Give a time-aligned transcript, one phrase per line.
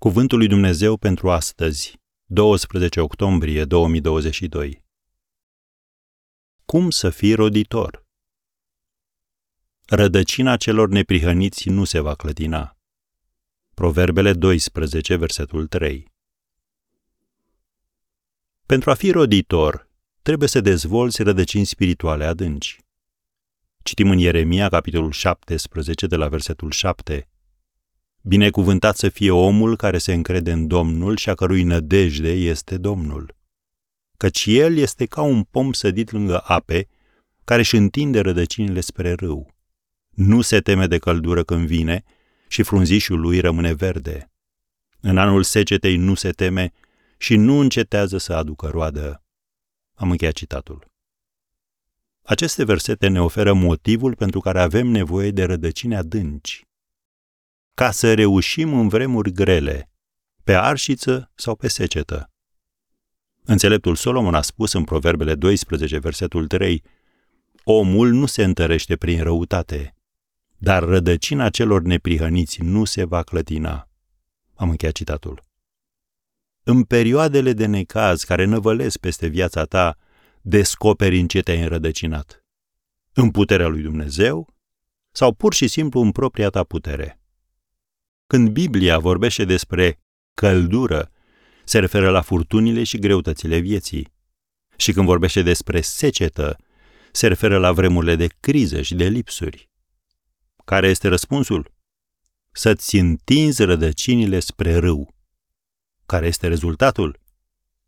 [0.00, 4.84] Cuvântul lui Dumnezeu pentru astăzi, 12 octombrie 2022.
[6.64, 8.04] Cum să fii roditor?
[9.86, 12.76] Rădăcina celor neprihăniți nu se va clătina.
[13.74, 16.12] Proverbele 12, versetul 3.
[18.66, 19.88] Pentru a fi roditor,
[20.22, 22.78] trebuie să dezvolți rădăcini spirituale adânci.
[23.82, 27.28] Citim în Ieremia, capitolul 17, de la versetul 7.
[28.22, 33.36] Binecuvântat să fie omul care se încrede în Domnul și a cărui nădejde este Domnul.
[34.16, 36.88] Căci el este ca un pom sădit lângă ape,
[37.44, 39.54] care își întinde rădăcinile spre râu.
[40.10, 42.04] Nu se teme de căldură când vine
[42.48, 44.30] și frunzișul lui rămâne verde.
[45.00, 46.72] În anul secetei nu se teme
[47.18, 49.24] și nu încetează să aducă roadă.
[49.94, 50.90] Am încheiat citatul.
[52.22, 56.69] Aceste versete ne oferă motivul pentru care avem nevoie de rădăcini adânci.
[57.80, 59.90] Ca să reușim în vremuri grele,
[60.44, 62.30] pe arșiță sau pe secetă.
[63.44, 66.82] Înțeleptul Solomon a spus în Proverbele 12, versetul 3,
[67.64, 69.94] Omul nu se întărește prin răutate,
[70.56, 73.88] dar rădăcina celor neprihăniți nu se va clătina.
[74.54, 75.44] Am încheiat citatul.
[76.62, 79.96] În perioadele de necaz care năvălesc peste viața ta,
[80.40, 82.44] descoperi în ce te-ai înrădăcinat.
[83.12, 84.54] În puterea lui Dumnezeu
[85.10, 87.19] sau pur și simplu în propria ta putere.
[88.30, 90.00] Când Biblia vorbește despre
[90.34, 91.10] căldură,
[91.64, 94.12] se referă la furtunile și greutățile vieții.
[94.76, 96.56] Și când vorbește despre secetă,
[97.12, 99.70] se referă la vremurile de criză și de lipsuri.
[100.64, 101.72] Care este răspunsul?
[102.52, 105.14] Să-ți întinzi rădăcinile spre râu.
[106.06, 107.18] Care este rezultatul?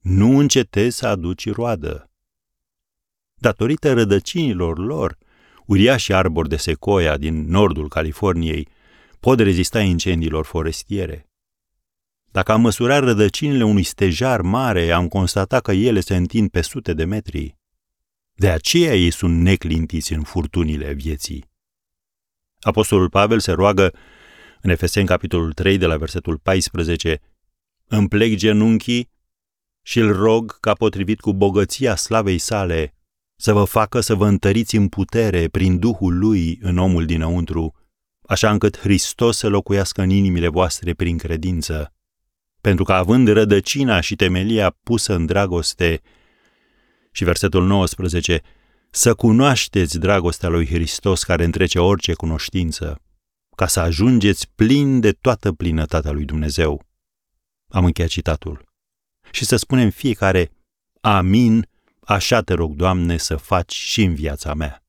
[0.00, 2.10] Nu încetezi să aduci roadă
[3.34, 5.18] datorită rădăcinilor lor,
[5.66, 8.68] uriașii arbori de secoia din nordul Californiei
[9.24, 11.30] pot rezista incendiilor forestiere.
[12.30, 16.92] Dacă am măsurat rădăcinile unui stejar mare, am constatat că ele se întind pe sute
[16.94, 17.56] de metri.
[18.32, 21.44] De aceea ei sunt neclintiți în furtunile vieții.
[22.60, 23.94] Apostolul Pavel se roagă
[24.60, 27.20] în Efeseni capitolul 3 de la versetul 14
[27.84, 29.10] Îmi plec genunchii
[29.82, 32.94] și îl rog ca potrivit cu bogăția slavei sale
[33.36, 37.83] să vă facă să vă întăriți în putere prin Duhul Lui în omul dinăuntru,
[38.26, 41.92] așa încât Hristos să locuiască în inimile voastre prin credință,
[42.60, 46.00] pentru că având rădăcina și temelia pusă în dragoste,
[47.10, 48.40] și versetul 19,
[48.90, 53.00] să cunoașteți dragostea lui Hristos care întrece orice cunoștință,
[53.56, 56.86] ca să ajungeți plin de toată plinătatea lui Dumnezeu.
[57.68, 58.64] Am încheiat citatul.
[59.30, 60.50] Și să spunem fiecare,
[61.00, 61.66] amin,
[62.06, 64.82] Așa te rog, Doamne, să faci și în viața mea.